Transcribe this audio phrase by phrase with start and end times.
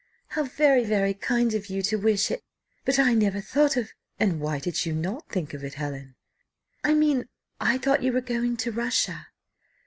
[0.29, 2.43] how very, very kind of you to wish it
[2.85, 6.15] but I never thought of" "And why did you not think of it, Helen?'"
[6.83, 9.27] "I mean I thought you were going to Russia."